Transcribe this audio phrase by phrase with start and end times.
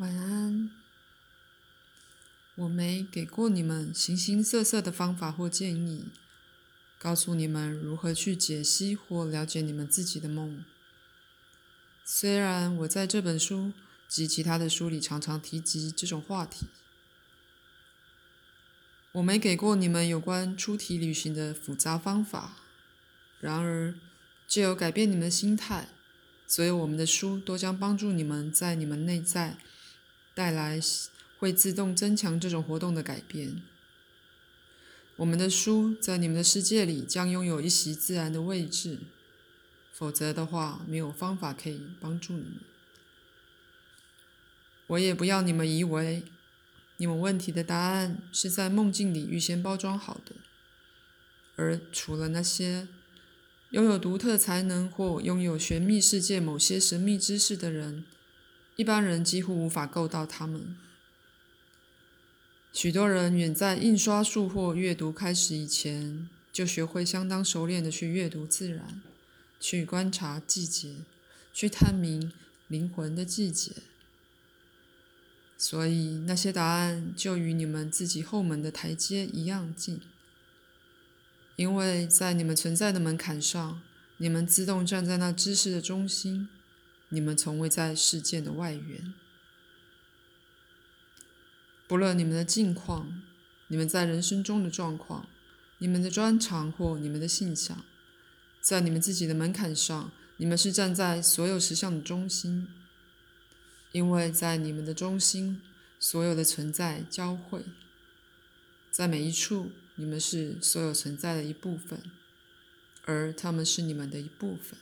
[0.00, 0.70] 晚安。
[2.54, 6.06] 我没给过你们形形色色的方法或建议，
[6.98, 10.64] 告诉你们如何去解析或了解你们自己的梦。
[12.02, 13.74] 虽然我在这本书
[14.08, 16.68] 及其他的书里常常提及这种话题，
[19.12, 22.56] 我没给过你们有关出题旅行的复杂方法。
[23.38, 23.94] 然而，
[24.48, 25.88] 只有改变你们的心态，
[26.46, 29.58] 所有我们的书都将帮助你们在你们内在
[30.34, 30.80] 带来
[31.38, 33.62] 会自动增强这种活动的改变。
[35.16, 38.98] 我们的书在你们的世界里将拥有一席自然的位置，
[39.92, 42.54] 否则的话，没有方法可以帮助你们。
[44.86, 46.24] 我也不要你们以为
[46.96, 50.34] 你们问题的答案是在梦境里预先包装好的，
[51.56, 52.88] 而除了那些。
[53.70, 58.04] 拥有独特才能或拥有玄秘世界某些神秘知识的人，
[58.76, 60.76] 一般人几乎无法够到他们。
[62.72, 69.02] 许多人远在印刷术或阅读开始以前，就学会相当熟练的去阅读自然，
[69.58, 70.94] 去观察季节，
[71.52, 72.32] 去探明
[72.68, 73.72] 灵魂的季节。
[75.58, 80.00] 所以那些答案就与你们自己后门的台阶一样近。
[81.56, 83.82] 因为在你们存在的门槛上，
[84.16, 86.48] 你们自动站在那知识的中心，
[87.10, 89.14] 你们从未在事件的外缘。
[91.86, 93.22] 不论你们的境况，
[93.68, 95.28] 你们在人生中的状况，
[95.78, 97.84] 你们的专长或你们的信仰，
[98.60, 102.66] 在你们自己的门槛上，你们是站在所有实相的中心。
[103.92, 105.60] 因为在你们的中心，
[105.98, 107.64] 所有的存在交汇，
[108.90, 109.70] 在每一处。
[109.96, 112.00] 你们是所有存在的一部分，
[113.04, 114.78] 而他们是你们的一部分。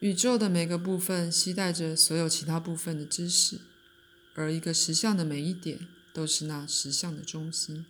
[0.00, 3.58] 宇宙的每个部分携带着所有其他部分的知识，
[4.34, 7.84] 而一个实相的每一点都是那实相的中心。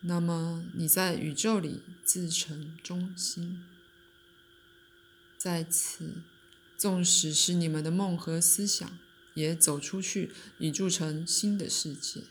[0.00, 3.64] 那么你在宇宙里自成中心，
[5.38, 6.22] 在此，
[6.76, 8.98] 纵使是你们的梦和思想，
[9.34, 12.22] 也走出去，以铸成新的世界。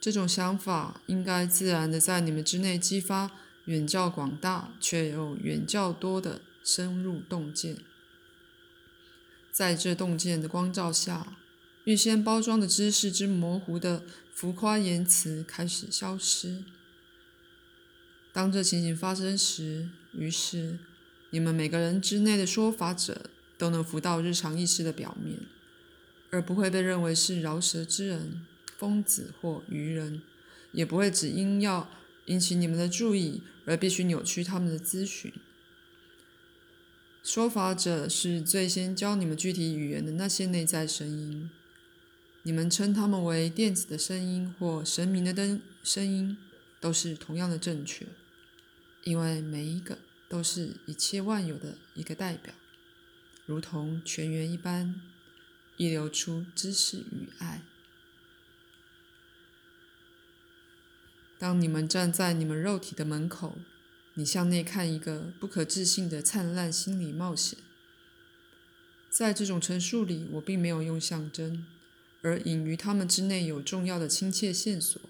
[0.00, 3.30] 这种想法应该自然的在你们之内激发
[3.66, 7.76] 远较广大却又远较多的深入洞见。
[9.50, 11.36] 在这洞见的光照下，
[11.84, 16.62] 预先包装的知识之模糊的浮夸言辞开始消失。
[18.32, 20.78] 当这情形发生时，于是
[21.30, 25.38] 你们每个人之内的说法者都能浮到日常意识的表面，
[26.30, 28.46] 而不会被认为是饶舌之人。
[28.78, 30.22] 疯子或愚人，
[30.72, 31.90] 也不会只因要
[32.30, 35.32] 引起你们的注意而必须扭曲他们的咨询。
[37.24, 41.50] 说法者是最先教你们具体语言的那些内在声音，
[42.44, 46.36] 你们称他们为电子的声音或神明的灯声音，
[46.80, 48.06] 都是同样的正确，
[49.02, 49.98] 因为每一个
[50.28, 52.54] 都是一切万有的一个代表，
[53.44, 55.02] 如同泉源一般，
[55.76, 57.62] 溢流出知识与爱。
[61.40, 63.56] 当你们站在你们肉体的门口，
[64.12, 67.58] 你向内看一个不可置信的灿烂心理冒险。
[69.08, 71.64] 在这种陈述里，我并没有用象征，
[72.20, 75.00] 而隐于他们之内有重要的亲切线索。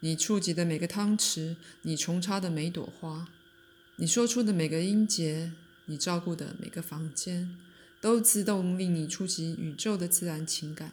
[0.00, 3.28] 你触及的每个汤匙，你重插的每朵花，
[3.96, 5.52] 你说出的每个音节，
[5.84, 7.54] 你照顾的每个房间，
[8.00, 10.92] 都自动令你触及宇宙的自然情感，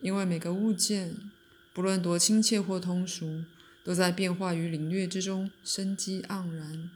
[0.00, 1.16] 因为每个物件。
[1.74, 3.44] 不论多亲切或通俗，
[3.82, 6.88] 都在变化与领略之中生机盎然。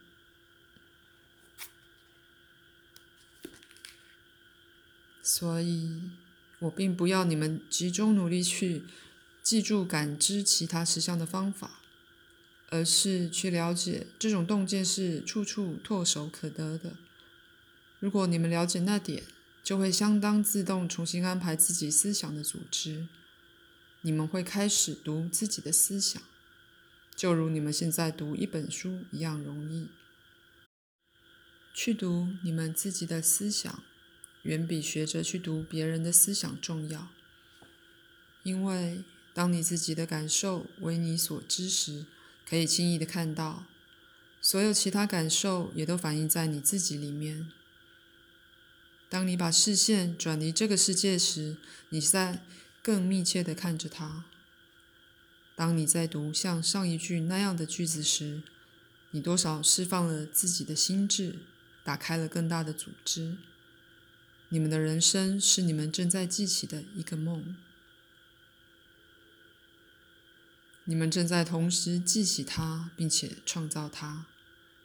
[5.20, 6.00] 所以，
[6.60, 8.84] 我并不要你们集中努力去
[9.42, 11.80] 记住感知其他实相的方法，
[12.70, 16.92] 而是去了解这种洞见是处处唾手可得的。
[17.98, 19.24] 如果你们了解那点，
[19.62, 23.08] 就会相当自动重新安排自己思想的组织。
[24.08, 26.22] 你们会开始读自己的思想，
[27.14, 29.88] 就如你们现在读一本书一样容易。
[31.74, 33.82] 去读你们自己的思想，
[34.44, 37.08] 远比学着去读别人的思想重要。
[38.44, 42.06] 因为当你自己的感受为你所知时，
[42.48, 43.66] 可以轻易的看到，
[44.40, 47.52] 所有其他感受也都反映在你自己里面。
[49.10, 51.58] 当你把视线转离这个世界时，
[51.90, 52.42] 你在。
[52.88, 54.24] 更密切地看着它。
[55.54, 58.42] 当你在读像上一句那样的句子时，
[59.10, 61.36] 你多少释放了自己的心智，
[61.84, 63.36] 打开了更大的组织，
[64.48, 67.54] 你们的人生是你们正在记起的一个梦。
[70.84, 74.24] 你们正在同时记起它，并且创造它，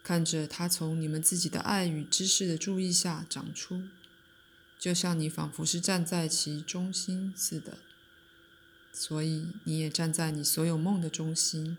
[0.03, 3.83] 看着它从你们自己的爱与知识的注意下长出，
[4.77, 7.77] 就像你仿佛是站在其中心似的。
[8.93, 11.75] 所以，你也站在你所有梦的中心。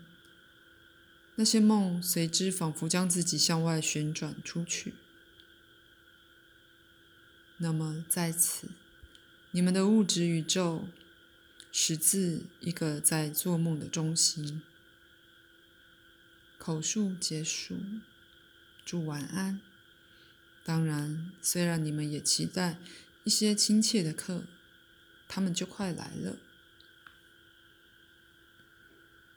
[1.35, 4.93] 那些梦随之仿佛将自己向外旋转出去。
[7.57, 8.67] 那么，在此，
[9.51, 10.87] 你们的物质宇宙。
[11.77, 14.61] 始自一个在做梦的中心。
[16.57, 17.75] 口述结束，
[18.85, 19.59] 祝晚安。
[20.63, 22.77] 当然，虽然你们也期待
[23.25, 24.45] 一些亲切的客，
[25.27, 26.37] 他们就快来了。